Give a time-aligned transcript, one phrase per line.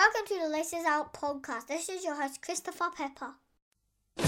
[0.00, 1.66] Welcome to the Laces Out podcast.
[1.66, 3.34] This is your host, Christopher Pepper.
[4.16, 4.22] I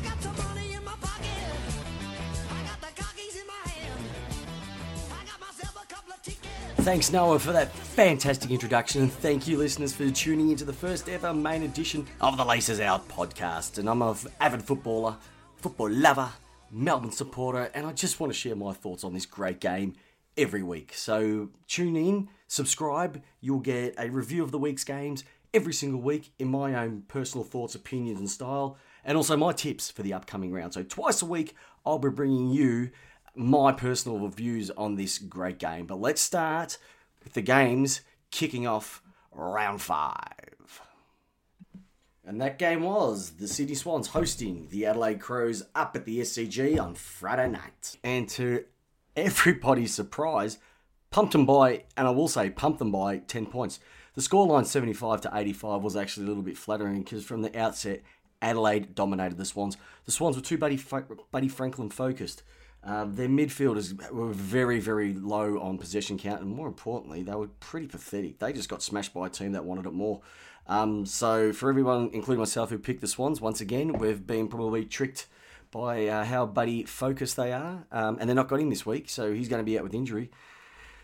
[0.00, 1.28] got the money in my pocket.
[2.48, 4.00] I got the cookies in my hand.
[5.12, 6.48] I got myself a couple of tickets.
[6.76, 11.10] Thanks, Noah, for that fantastic introduction, and thank you, listeners, for tuning into the first
[11.10, 13.76] ever main edition of the Laces Out podcast.
[13.76, 15.16] And I'm an avid footballer,
[15.56, 16.30] football lover,
[16.70, 19.94] Melbourne supporter, and I just want to share my thoughts on this great game
[20.36, 20.92] every week.
[20.94, 26.32] So tune in, subscribe, you'll get a review of the week's games every single week
[26.38, 30.52] in my own personal thoughts, opinions, and style, and also my tips for the upcoming
[30.52, 30.74] round.
[30.74, 32.90] So twice a week, I'll be bringing you
[33.34, 35.86] my personal reviews on this great game.
[35.86, 36.78] But let's start
[37.24, 40.80] with the games kicking off round five.
[42.26, 46.78] And that game was the Sydney Swans hosting the Adelaide Crows up at the SCG
[46.80, 47.96] on Friday night.
[48.02, 48.64] And to
[49.16, 50.58] everybody's surprise,
[51.12, 53.78] pumped them by, and I will say, pumped them by 10 points.
[54.14, 58.02] The scoreline 75 to 85 was actually a little bit flattering because from the outset,
[58.42, 59.76] Adelaide dominated the Swans.
[60.04, 60.80] The Swans were too Buddy,
[61.30, 62.42] Buddy Franklin focused.
[62.82, 67.48] Uh, their midfielders were very, very low on possession count, and more importantly, they were
[67.60, 68.38] pretty pathetic.
[68.38, 70.22] They just got smashed by a team that wanted it more.
[70.68, 74.84] Um, so, for everyone, including myself, who picked the Swans, once again, we've been probably
[74.84, 75.26] tricked
[75.70, 79.08] by uh, how buddy focused they are, um, and they're not got him this week,
[79.08, 80.30] so he's going to be out with injury.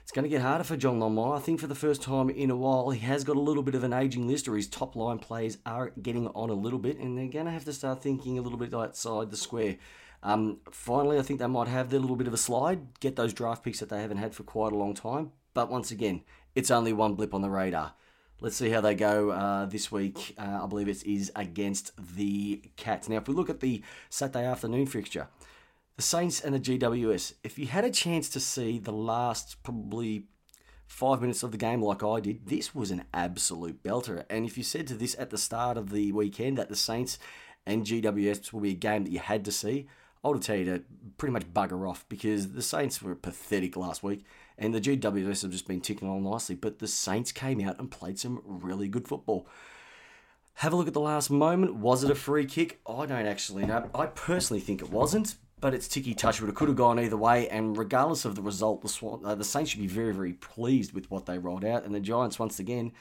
[0.03, 1.37] It's going to get harder for John Longmire.
[1.37, 3.77] I think for the first time in a while, he has got a little bit
[3.77, 6.99] of an aging list, or his top line players are getting on a little bit,
[6.99, 9.77] and they're going to have to start thinking a little bit outside the square.
[10.25, 13.33] Um, finally, I think they might have their little bit of a slide, get those
[13.33, 15.33] draft picks that they haven't had for quite a long time.
[15.55, 16.23] But once again,
[16.55, 17.95] it's only one blip on the radar.
[18.43, 20.35] Let's see how they go uh, this week.
[20.37, 23.09] Uh, I believe it is against the Cats.
[23.09, 25.29] Now, if we look at the Saturday afternoon fixture,
[25.95, 27.35] the Saints and the GWS.
[27.45, 30.25] If you had a chance to see the last probably
[30.89, 34.25] five minutes of the game like I did, this was an absolute belter.
[34.29, 37.21] And if you said to this at the start of the weekend that the Saints
[37.65, 39.87] and GWS will be a game that you had to see,
[40.25, 40.83] I would tell you to
[41.17, 44.25] pretty much bugger off because the Saints were pathetic last week
[44.63, 46.55] and the GWS have just been ticking on nicely.
[46.55, 49.49] But the Saints came out and played some really good football.
[50.55, 51.75] Have a look at the last moment.
[51.75, 52.81] Was it a free kick?
[52.87, 53.91] I don't actually know.
[53.93, 56.41] I personally think it wasn't, but it's ticky touch.
[56.41, 57.49] But it could have gone either way.
[57.49, 60.93] And regardless of the result, the Swan, uh, the Saints should be very, very pleased
[60.93, 61.85] with what they rolled out.
[61.85, 62.93] And the Giants, once again,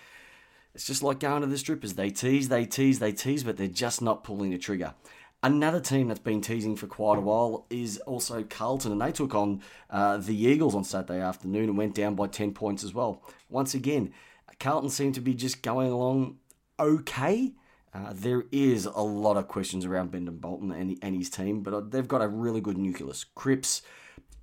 [0.74, 1.94] it's just like going to the strippers.
[1.94, 4.96] They tease, they tease, they tease, but they're just not pulling the trigger.
[5.44, 9.34] Another team that's been teasing for quite a while is also Carlton, and they took
[9.34, 13.24] on uh, the Eagles on Saturday afternoon and went down by 10 points as well.
[13.50, 14.14] Once again,
[14.60, 16.38] Carlton seem to be just going along
[16.80, 17.54] okay.
[17.92, 21.74] Uh, there is a lot of questions around Brendon Bolton and, and his team, but
[21.74, 23.26] uh, they've got a really good nucleus.
[23.36, 23.82] Cripps,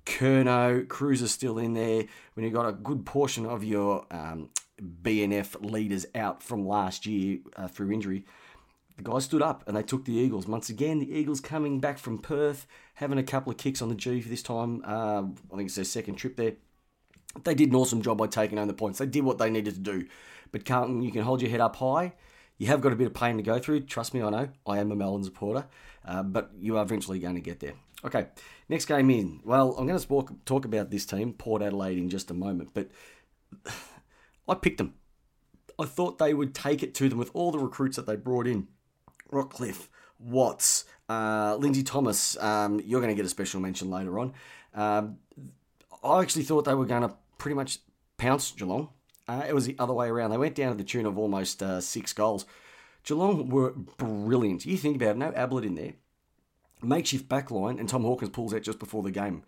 [0.05, 2.03] Curnow, Cruz is still in there.
[2.33, 4.49] When you've got a good portion of your um,
[4.81, 8.25] BNF leaders out from last year uh, through injury,
[8.99, 10.45] the guys stood up and they took the Eagles.
[10.45, 13.95] Once again, the Eagles coming back from Perth, having a couple of kicks on the
[13.95, 14.83] G for this time.
[14.85, 15.23] Uh,
[15.53, 16.53] I think it's their second trip there.
[17.45, 18.99] They did an awesome job by taking home the points.
[18.99, 20.05] They did what they needed to do.
[20.51, 22.13] But Carlton, you can hold your head up high.
[22.57, 23.81] You have got a bit of pain to go through.
[23.81, 24.49] Trust me, I know.
[24.67, 25.65] I am a Melbourne supporter.
[26.05, 27.73] Uh, but you are eventually going to get there.
[28.03, 28.27] Okay,
[28.67, 29.39] next game in.
[29.45, 32.71] Well, I'm going to talk about this team, Port Adelaide, in just a moment.
[32.73, 32.89] But
[34.47, 34.95] I picked them.
[35.79, 38.45] I thought they would take it to them with all the recruits that they brought
[38.45, 38.67] in.
[39.31, 39.87] Rockliff,
[40.19, 42.37] Watts, uh, Lindsay Thomas.
[42.37, 44.33] Um, you're going to get a special mention later on.
[44.73, 45.17] Um,
[46.03, 47.79] I actually thought they were going to pretty much
[48.17, 48.89] pounce Geelong.
[49.27, 50.31] Uh, it was the other way around.
[50.31, 52.45] They went down to the tune of almost uh, six goals.
[53.03, 54.65] Geelong were brilliant.
[54.65, 55.93] You think about it, no Ablett in there.
[56.81, 59.43] Makeshift backline, and Tom Hawkins pulls out just before the game.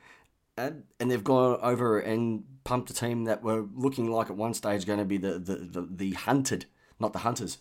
[0.57, 4.53] And, and they've gone over and pumped a team that were looking like at one
[4.53, 6.65] stage going to be the, the, the, the hunted,
[6.99, 7.57] not the hunters.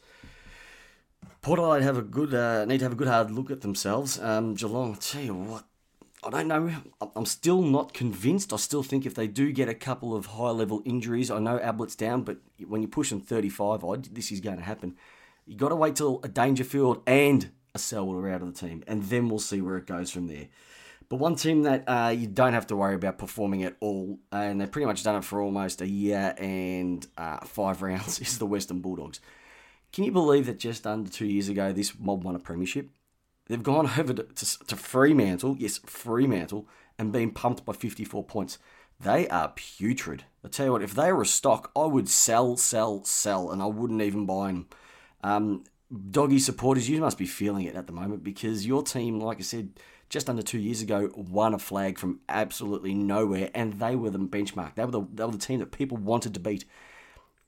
[1.43, 4.21] Port Adelaide have a good uh, need to have a good hard look at themselves.
[4.21, 5.65] Um, Geelong, tell you what,
[6.23, 6.71] I don't know.
[7.17, 8.53] I'm still not convinced.
[8.53, 11.59] I still think if they do get a couple of high level injuries, I know
[11.59, 12.39] Ablett's down, but
[12.69, 14.97] when you push them 35 odd, this is going to happen.
[15.47, 18.85] You got to wait till a Dangerfield and a Selwood are out of the team,
[18.87, 20.49] and then we'll see where it goes from there.
[21.09, 24.61] But one team that uh, you don't have to worry about performing at all, and
[24.61, 28.47] they've pretty much done it for almost a year and uh, five rounds, is the
[28.47, 29.21] Western Bulldogs.
[29.93, 32.91] Can you believe that just under two years ago, this mob won a premiership?
[33.47, 38.59] They've gone over to, to, to Fremantle, yes, Fremantle, and been pumped by 54 points.
[39.01, 40.25] They are putrid.
[40.45, 43.63] I tell you what, if they were a stock, I would sell, sell, sell, and
[43.63, 44.69] I wouldn't even buy them.
[45.25, 45.65] Um,
[46.11, 49.43] doggy supporters, you must be feeling it at the moment because your team, like I
[49.43, 49.71] said,
[50.11, 54.19] just under two years ago, won a flag from absolutely nowhere, and they were the
[54.19, 54.75] benchmark.
[54.75, 56.65] They were the, they were the team that people wanted to beat.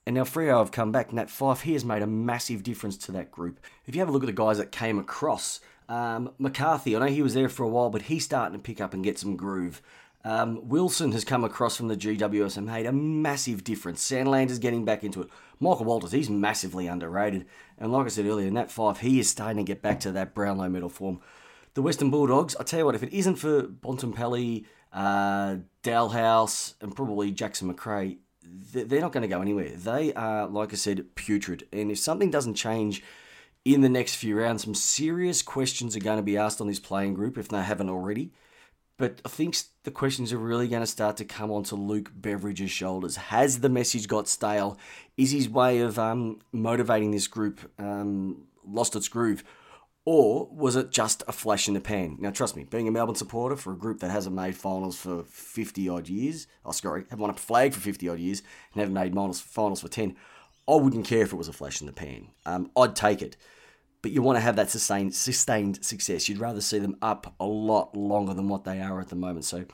[0.05, 3.11] And now Freo have come back, that Fyfe he has made a massive difference to
[3.13, 3.59] that group.
[3.85, 7.05] If you have a look at the guys that came across, um, McCarthy, I know
[7.05, 9.37] he was there for a while, but he's starting to pick up and get some
[9.37, 9.81] groove.
[10.25, 14.01] Um, Wilson has come across from the GWS and made a massive difference.
[14.09, 15.29] Sandilands' getting back into it.
[15.59, 17.45] Michael Walters, he's massively underrated.
[17.77, 20.11] And like I said earlier, in that Fyfe, he is starting to get back to
[20.13, 21.19] that Brownlow medal form.
[21.73, 26.95] The Western Bulldogs, I tell you what, if it isn't for Bontempelli, uh, Dahlhaus, and
[26.95, 29.69] probably Jackson Macrae, they're not going to go anywhere.
[29.69, 31.67] They are, like I said, putrid.
[31.71, 33.03] And if something doesn't change
[33.65, 36.79] in the next few rounds, some serious questions are going to be asked on this
[36.79, 38.31] playing group if they haven't already.
[38.97, 42.71] But I think the questions are really going to start to come onto Luke Beveridge's
[42.71, 43.15] shoulders.
[43.15, 44.77] Has the message got stale?
[45.17, 49.43] Is his way of um, motivating this group um, lost its groove?
[50.05, 52.17] Or was it just a flash in the pan?
[52.19, 55.23] Now, trust me, being a Melbourne supporter for a group that hasn't made finals for
[55.23, 58.41] 50 odd years, oh, sorry, have won a flag for 50 odd years
[58.73, 60.15] and haven't made finals, finals for 10,
[60.67, 62.27] I wouldn't care if it was a flash in the pan.
[62.45, 63.37] Um, I'd take it
[64.03, 66.29] but you want to have that sustained sustained success.
[66.29, 69.45] You'd rather see them up a lot longer than what they are at the moment.
[69.45, 69.65] So,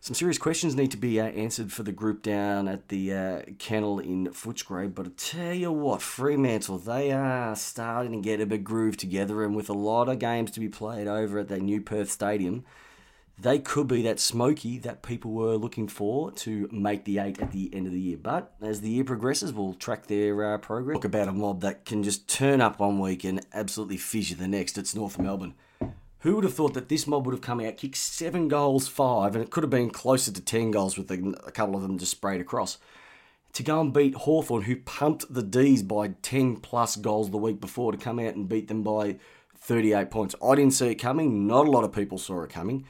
[0.00, 3.42] some serious questions need to be uh, answered for the group down at the uh,
[3.58, 4.94] kennel in Footscray.
[4.94, 9.44] But I tell you what, Fremantle, they are starting to get a bit groove together,
[9.44, 12.64] and with a lot of games to be played over at that new Perth Stadium
[13.42, 17.52] they could be that smoky that people were looking for to make the eight at
[17.52, 18.18] the end of the year.
[18.20, 20.96] But as the year progresses, we'll track their uh, progress.
[20.96, 24.48] Talk about a mob that can just turn up one week and absolutely fissure the
[24.48, 24.76] next.
[24.76, 25.54] It's North Melbourne.
[26.20, 29.34] Who would have thought that this mob would have come out, kicked seven goals, five,
[29.34, 32.10] and it could have been closer to 10 goals with a, couple of them just
[32.12, 32.78] sprayed across?
[33.54, 37.60] To go and beat Hawthorn, who pumped the D's by 10 plus goals the week
[37.60, 39.16] before, to come out and beat them by
[39.56, 40.34] 38 points.
[40.44, 41.46] I didn't see it coming.
[41.46, 42.84] Not a lot of people saw it coming.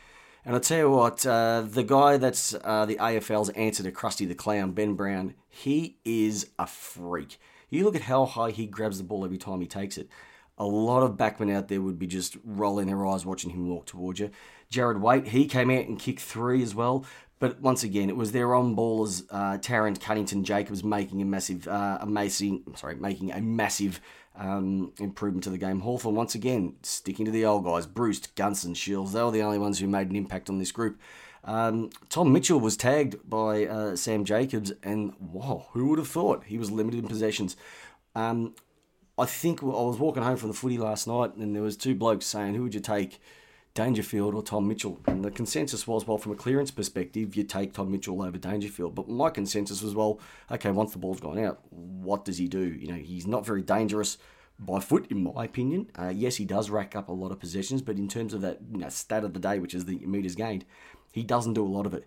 [0.44, 4.26] And I'll tell you what, uh, the guy that's uh, the AFL's answer to Krusty
[4.26, 7.38] the Clown, Ben Brown, he is a freak.
[7.68, 10.08] You look at how high he grabs the ball every time he takes it.
[10.60, 13.86] A lot of backmen out there would be just rolling their eyes watching him walk
[13.86, 14.30] towards you.
[14.70, 17.06] Jarrad Waite, he came out and kicked three as well.
[17.38, 21.66] But once again, it was their on ballers, uh, Tarrant Cunnington Jacobs, making a massive,
[21.66, 24.02] uh, amazing, sorry, making a massive
[24.36, 25.80] um, improvement to the game.
[25.80, 27.86] Hawthorn, once again, sticking to the old guys.
[27.86, 31.00] Bruce, Gunston, Shields, they were the only ones who made an impact on this group.
[31.42, 36.44] Um, Tom Mitchell was tagged by uh, Sam Jacobs, and wow, who would have thought
[36.44, 37.56] he was limited in possessions?
[38.14, 38.54] Um,
[39.20, 41.94] I think I was walking home from the footy last night, and there was two
[41.94, 43.20] blokes saying, "Who would you take,
[43.74, 47.74] Dangerfield or Tom Mitchell?" And the consensus was, well, from a clearance perspective, you take
[47.74, 48.94] Tom Mitchell over Dangerfield.
[48.94, 50.20] But my consensus was, well,
[50.50, 52.64] okay, once the ball's gone out, what does he do?
[52.64, 54.16] You know, he's not very dangerous
[54.58, 55.90] by foot, in my opinion.
[55.98, 58.60] Uh, yes, he does rack up a lot of possessions, but in terms of that
[58.72, 60.64] you know, stat of the day, which is the meters gained,
[61.12, 62.06] he doesn't do a lot of it.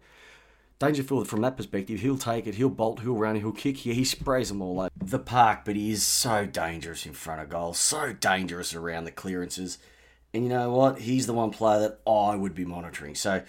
[0.83, 3.85] Dangerfield, from that perspective, he'll take it, he'll bolt, he'll run, he'll kick.
[3.85, 7.41] Yeah, he sprays them all over the park, but he is so dangerous in front
[7.41, 9.77] of goal, so dangerous around the clearances.
[10.33, 10.99] And you know what?
[10.99, 13.15] He's the one player that I would be monitoring.
[13.15, 13.43] So,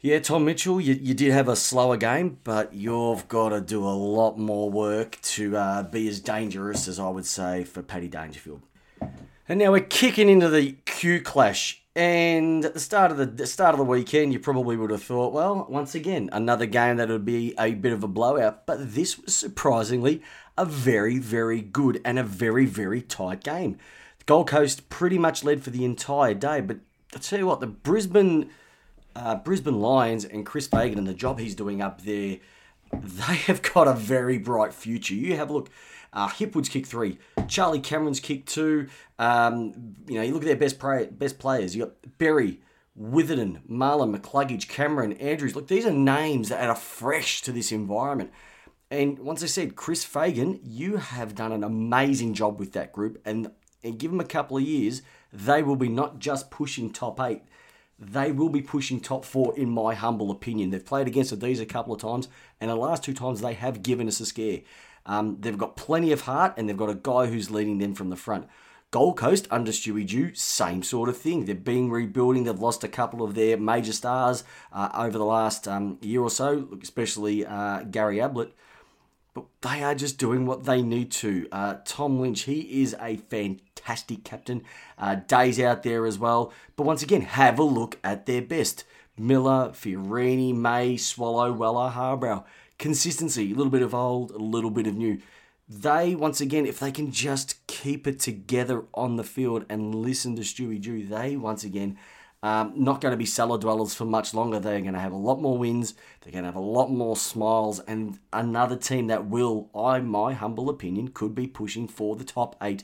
[0.00, 3.84] yeah, Tom Mitchell, you, you did have a slower game, but you've got to do
[3.84, 8.08] a lot more work to uh, be as dangerous as I would say for Paddy
[8.08, 8.62] Dangerfield.
[9.48, 11.81] And now we're kicking into the Q clash.
[11.94, 15.02] And at the start of the, the start of the weekend, you probably would have
[15.02, 18.64] thought, well, once again, another game that would be a bit of a blowout.
[18.64, 20.22] But this was surprisingly
[20.56, 23.78] a very, very good and a very, very tight game.
[24.18, 26.62] The Gold Coast pretty much led for the entire day.
[26.62, 26.78] But
[27.14, 28.50] I tell you what, the Brisbane
[29.14, 32.38] uh, Brisbane Lions and Chris Fagan and the job he's doing up there,
[32.92, 35.14] they have got a very bright future.
[35.14, 35.70] You have a look.
[36.12, 38.88] Uh, Hipwood's kick three, Charlie Cameron's kick two.
[39.18, 41.74] Um, you know, you look at their best play, best players.
[41.74, 42.60] You got Berry,
[42.94, 45.56] Witherden, Marlon, McCluggage, Cameron, Andrews.
[45.56, 48.30] Look, these are names that are fresh to this environment.
[48.90, 53.20] And once I said, Chris Fagan, you have done an amazing job with that group,
[53.24, 53.50] and
[53.82, 55.02] and give them a couple of years,
[55.32, 57.42] they will be not just pushing top eight
[58.02, 60.70] they will be pushing top four, in my humble opinion.
[60.70, 62.28] They've played against these a couple of times,
[62.60, 64.60] and the last two times they have given us a scare.
[65.06, 68.10] Um, they've got plenty of heart, and they've got a guy who's leading them from
[68.10, 68.46] the front.
[68.92, 71.46] Gold Coast under Stewie Dew, same sort of thing.
[71.46, 72.44] They're being rebuilding.
[72.44, 76.28] They've lost a couple of their major stars uh, over the last um, year or
[76.28, 78.52] so, especially uh, Gary Ablett.
[79.32, 81.48] But they are just doing what they need to.
[81.50, 84.62] Uh, Tom Lynch, he is a fantastic captain.
[84.98, 86.52] Uh, Days out there as well.
[86.76, 88.84] But once again, have a look at their best.
[89.16, 92.44] Miller, Fiorini, May, Swallow, Weller, Harbrow.
[92.82, 95.20] Consistency, a little bit of old, a little bit of new.
[95.68, 100.34] they once again, if they can just keep it together on the field and listen
[100.34, 101.96] to Stewie Drew, they once again
[102.42, 104.58] um, not going to be cellar dwellers for much longer.
[104.58, 105.94] They're going to have a lot more wins.
[106.20, 110.32] They're going to have a lot more smiles, and another team that will, I my
[110.32, 112.82] humble opinion, could be pushing for the top eight.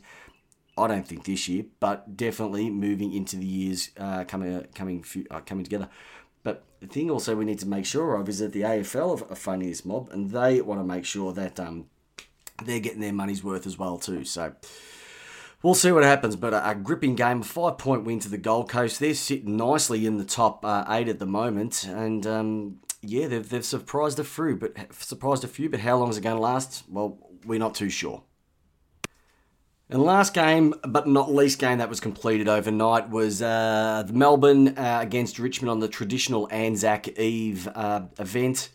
[0.76, 5.40] I don't think this year, but definitely moving into the years uh, coming coming uh,
[5.40, 5.88] coming together.
[6.49, 9.35] But the thing also we need to make sure of is that the AFL are
[9.35, 11.90] funding this mob, and they want to make sure that um,
[12.64, 14.25] they're getting their money's worth as well too.
[14.25, 14.55] So
[15.62, 16.37] we'll see what happens.
[16.37, 18.99] But a, a gripping game, a five point win to the Gold Coast.
[18.99, 23.47] They're sitting nicely in the top uh, eight at the moment, and um, yeah, they've
[23.47, 25.69] they've surprised a few, but surprised a few.
[25.69, 26.85] But how long is it going to last?
[26.88, 28.23] Well, we're not too sure.
[29.90, 34.99] And last game, but not least game that was completed overnight, was uh, Melbourne uh,
[35.00, 38.68] against Richmond on the traditional Anzac Eve uh, event.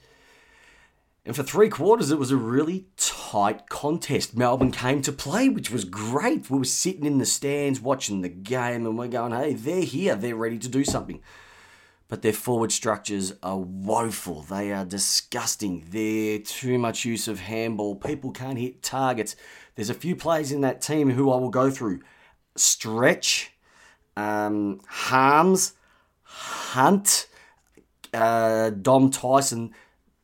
[1.25, 4.35] And for three quarters, it was a really tight contest.
[4.35, 6.49] Melbourne came to play, which was great.
[6.49, 10.15] We were sitting in the stands watching the game, and we're going, hey, they're here.
[10.15, 11.21] They're ready to do something.
[12.09, 14.41] But their forward structures are woeful.
[14.41, 15.85] They are disgusting.
[15.89, 17.95] They're too much use of handball.
[17.95, 19.35] People can't hit targets.
[19.75, 22.01] There's a few players in that team who I will go through.
[22.55, 23.51] Stretch,
[24.15, 25.73] um, Harmes,
[26.23, 27.27] Hunt,
[28.13, 29.73] uh, Dom Tyson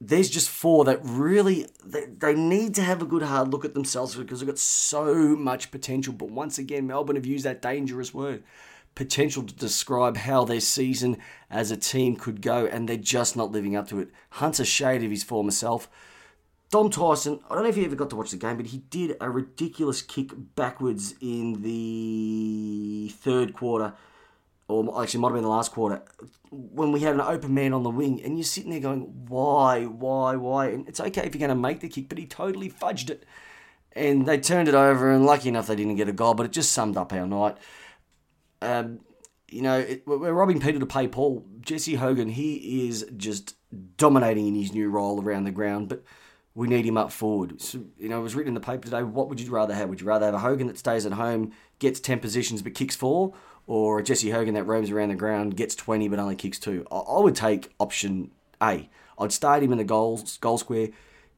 [0.02, 3.74] there's just four that really they, they need to have a good hard look at
[3.74, 6.14] themselves because they've got so much potential.
[6.14, 8.44] But once again, Melbourne have used that dangerous word
[8.96, 11.18] potential to describe how their season
[11.50, 14.10] as a team could go, and they're just not living up to it.
[14.32, 15.90] Hunt's a shade of his former self.
[16.72, 18.78] Dom Tyson, I don't know if you ever got to watch the game, but he
[18.78, 23.94] did a ridiculous kick backwards in the third quarter
[24.70, 26.02] or actually might have been the last quarter,
[26.52, 29.86] when we had an open man on the wing, and you're sitting there going, why,
[29.86, 30.68] why, why?
[30.68, 33.26] And it's okay if you're going to make the kick, but he totally fudged it.
[33.94, 36.52] And they turned it over, and lucky enough they didn't get a goal, but it
[36.52, 37.58] just summed up our night.
[38.62, 39.00] Um,
[39.50, 41.44] you know, it, we're robbing Peter to pay Paul.
[41.62, 43.56] Jesse Hogan, he is just
[43.98, 46.04] dominating in his new role around the ground, but
[46.56, 47.62] we need him up forward.
[47.62, 49.04] So, you know, it was written in the paper today.
[49.04, 49.90] What would you rather have?
[49.90, 52.96] Would you rather have a Hogan that stays at home, gets 10 positions but kicks
[52.96, 53.34] four,
[53.68, 56.86] or a Jesse Hogan that roams around the ground, gets 20 but only kicks two.
[56.92, 58.90] I, I would take option A.
[59.20, 60.90] I'd start him in the goals, goal square.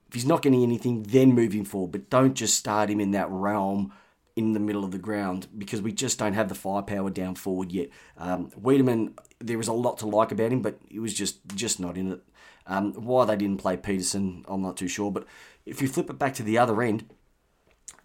[0.08, 1.92] If he's not getting anything, then move him forward.
[1.92, 3.94] But don't just start him in that realm
[4.36, 7.72] in the middle of the ground because we just don't have the firepower down forward
[7.72, 7.90] yet.
[8.18, 11.80] Um, Weideman, there was a lot to like about him, but he was just just
[11.80, 12.22] not in it.
[12.68, 15.12] Um, why they didn't play Pedersen, I'm not too sure.
[15.12, 15.26] But
[15.66, 17.10] if you flip it back to the other end,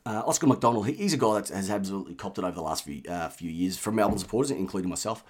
[0.05, 3.03] uh, Oscar McDonald, he's a guy that has absolutely copped it over the last few,
[3.09, 5.25] uh, few years from Melbourne supporters, including myself.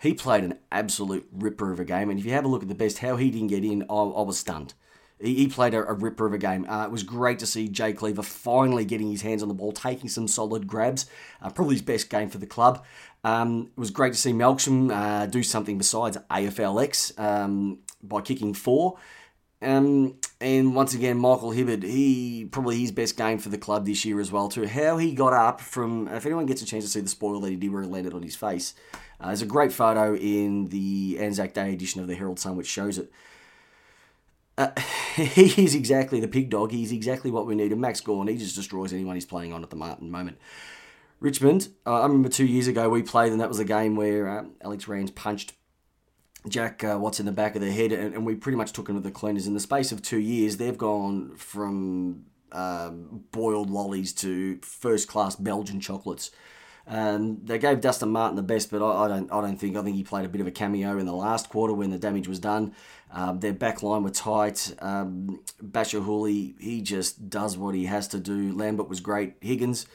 [0.00, 2.68] He played an absolute ripper of a game, and if you have a look at
[2.68, 4.74] the best, how he didn't get in, I, I was stunned.
[5.20, 6.68] He, he played a, a, ripper of a game.
[6.68, 9.72] Uh, it was great to see Jake Lever finally getting his hands on the ball,
[9.72, 11.06] taking some solid grabs.
[11.42, 12.84] Uh, probably his best game for the club.
[13.24, 18.54] Um, it was great to see Melksham uh, do something besides AFLX um, by kicking
[18.54, 18.98] four.
[19.60, 24.04] Um, and once again, Michael Hibberd, he probably his best game for the club this
[24.04, 24.66] year as well too.
[24.66, 27.50] How he got up from, if anyone gets a chance to see the spoil that
[27.50, 28.74] he did where it landed on his face,
[29.20, 32.68] uh, there's a great photo in the Anzac Day edition of the Herald Sun which
[32.68, 33.10] shows it.
[34.58, 34.78] Uh,
[35.14, 36.72] he is exactly the pig dog.
[36.72, 37.72] He's exactly what we need.
[37.72, 40.38] And Max Gawn, he just destroys anyone he's playing on at the moment.
[41.20, 44.28] Richmond, uh, I remember two years ago we played, and that was a game where
[44.28, 45.54] uh, Alex Rance punched
[46.48, 48.88] Jack uh, Watts in the back of the head, and, and, we pretty much took
[48.88, 49.46] him to the cleaners.
[49.46, 55.34] In the space of two years, they've gone from um, boiled lollies to first class
[55.34, 56.30] Belgian chocolates.
[56.88, 59.30] Um, they gave Dustin Martin the best, but I, I, don't.
[59.30, 59.76] I don't think.
[59.76, 61.98] I think he played a bit of a cameo in the last quarter when the
[61.98, 62.74] damage was done.
[63.12, 64.74] Um, their back line were tight.
[64.78, 68.52] Um, Bachar Houli, he just does what he has to do.
[68.52, 69.34] Lambert was great.
[69.40, 69.86] Higgins,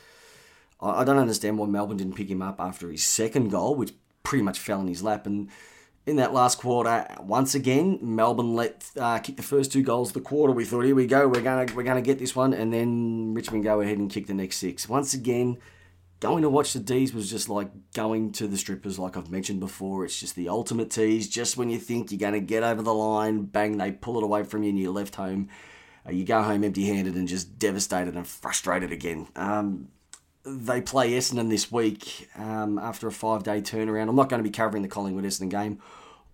[0.80, 3.94] I, I don't understand why Melbourne didn't pick him up after his second goal, which
[4.22, 5.26] pretty much fell in his lap.
[5.26, 5.50] And
[6.06, 10.14] in that last quarter, once again, Melbourne let uh, kick the first two goals of
[10.14, 10.54] the quarter.
[10.54, 13.64] We thought, here we go, we're gonna we're gonna get this one, and then Richmond
[13.64, 14.88] go ahead and kick the next six.
[14.88, 15.58] Once again,
[16.24, 19.60] going to watch the D's was just like going to the strippers, like I've mentioned
[19.60, 20.06] before.
[20.06, 21.28] It's just the ultimate tease.
[21.28, 24.44] Just when you think you're gonna get over the line, bang, they pull it away
[24.44, 25.50] from you, and you're left home.
[26.08, 29.28] Uh, you go home empty-handed and just devastated and frustrated again.
[29.36, 29.90] Um,
[30.46, 34.08] they play Essendon this week um, after a five day turnaround.
[34.08, 35.80] I'm not going to be covering the Collingwood Essendon game.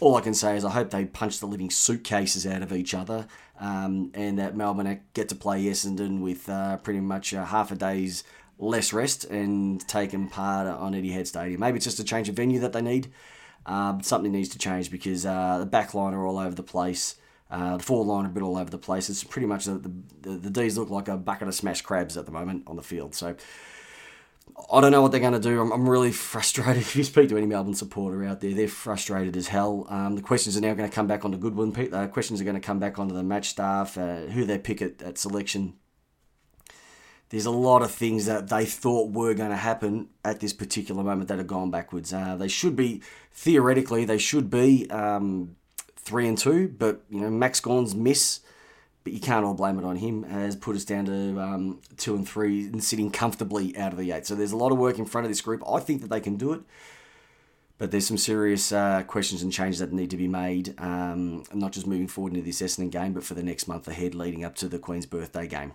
[0.01, 2.93] All I can say is I hope they punch the living suitcases out of each
[2.93, 3.27] other
[3.59, 7.75] um, and that Melbourne get to play Essendon with uh, pretty much uh, half a
[7.75, 8.23] day's
[8.59, 11.61] less rest and taking part on Etihad Stadium.
[11.61, 13.11] Maybe it's just a change of venue that they need.
[13.65, 17.15] Um, something needs to change because uh, the back line are all over the place.
[17.49, 19.09] Uh, the forward line are a bit all over the place.
[19.09, 22.25] It's pretty much the, the, the D's look like a bucket of smashed crabs at
[22.25, 23.15] the moment on the field.
[23.15, 23.35] So
[24.71, 25.61] I don't know what they're going to do.
[25.61, 26.81] I'm, I'm really frustrated.
[26.81, 29.87] If you speak to any Melbourne supporter out there, they're frustrated as hell.
[29.89, 31.71] Um, the questions are now going to come back onto Goodwin.
[31.71, 34.81] The questions are going to come back onto the match staff, uh, who they pick
[34.81, 35.75] at, at selection.
[37.29, 41.03] There's a lot of things that they thought were going to happen at this particular
[41.03, 42.11] moment that have gone backwards.
[42.11, 45.55] Uh, they should be, theoretically, they should be um,
[45.95, 48.41] three and two, but you know Max Gawn's miss
[49.03, 50.23] but you can't all blame it on him.
[50.23, 54.11] Has put us down to um, two and three and sitting comfortably out of the
[54.11, 54.25] eight.
[54.27, 55.63] So there's a lot of work in front of this group.
[55.67, 56.61] I think that they can do it,
[57.77, 61.71] but there's some serious uh, questions and changes that need to be made, um, not
[61.71, 64.55] just moving forward into this Essendon game, but for the next month ahead, leading up
[64.55, 65.73] to the Queen's birthday game.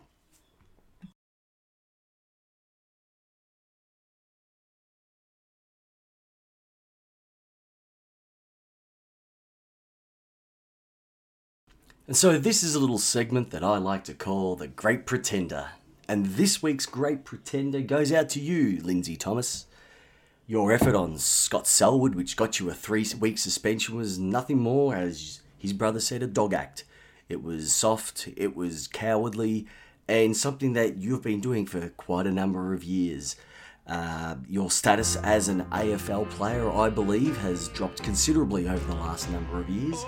[12.06, 15.70] And so this is a little segment that I like to call the Great Pretender.
[16.06, 19.64] And this week's Great Pretender goes out to you, Lindsay Thomas.
[20.46, 24.94] Your effort on Scott Selwood, which got you a three week suspension, was nothing more,
[24.94, 26.84] as his brother said, a dog act.
[27.30, 29.66] It was soft, it was cowardly,
[30.06, 33.36] and something that you've been doing for quite a number of years.
[33.86, 39.30] Uh, your status as an AFL player, I believe, has dropped considerably over the last
[39.30, 40.04] number of years.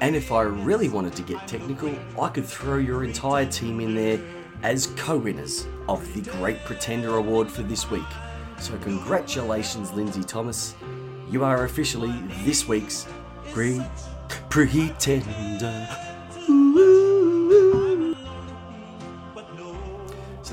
[0.00, 3.94] And if I really wanted to get technical, I could throw your entire team in
[3.94, 4.20] there
[4.62, 8.02] as co winners of the Great Pretender Award for this week.
[8.60, 10.74] So, congratulations, Lindsay Thomas.
[11.30, 12.12] You are officially
[12.44, 13.06] this week's
[13.52, 13.82] Great
[14.50, 16.07] Pretender.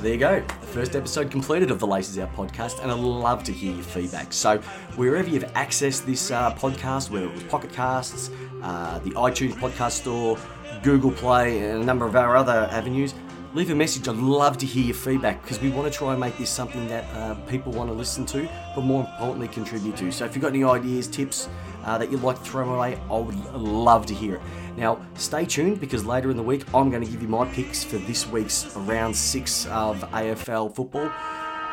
[0.05, 3.43] There you go, the first episode completed of the Laces Out podcast, and I'd love
[3.45, 4.31] to hear your feedback.
[4.33, 4.59] So
[4.97, 8.29] wherever you've accessed this uh, podcast, whether it was Pocket Casts,
[8.61, 10.37] uh, the iTunes podcast store,
[10.83, 13.15] Google Play, and a number of our other avenues,
[13.55, 14.05] leave a message.
[14.09, 16.89] I'd love to hear your feedback because we want to try and make this something
[16.89, 20.11] that uh, people want to listen to, but more importantly, contribute to.
[20.11, 21.47] So if you've got any ideas, tips
[21.85, 24.41] uh, that you'd like to throw away, I would love to hear it.
[24.75, 27.81] Now, stay tuned because later in the week, I'm going to give you my picks
[27.81, 31.09] for this week's round six of AFL football.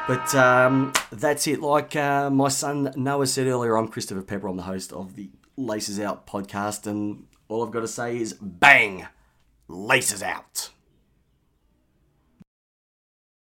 [0.07, 1.61] But um, that's it.
[1.61, 4.47] Like uh, my son Noah said earlier, I'm Christopher Pepper.
[4.47, 8.35] I'm the host of the Laces Out podcast, and all I've got to say is
[8.35, 9.09] bang,
[9.67, 10.71] Laces Out.